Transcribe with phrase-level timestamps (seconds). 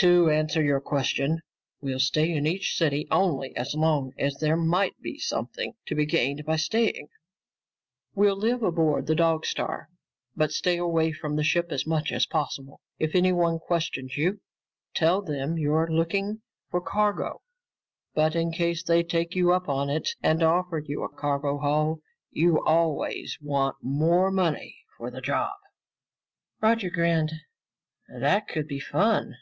[0.00, 1.40] "To answer your question,
[1.80, 6.04] we'll stay in each city only as long as there might be something to be
[6.04, 7.08] gained by staying.
[8.14, 9.88] We'll live aboard the Dog Star.
[10.36, 12.82] But stay away from the ship as much as possible.
[12.98, 14.42] If anyone questions you,
[14.92, 17.40] tell them you're looking for cargo.
[18.14, 22.00] But in case they take you up on it and offer you a cargo haul,
[22.30, 25.54] you always want more money for the job."
[26.60, 27.32] Roger grinned.
[28.10, 29.36] "That could be fun."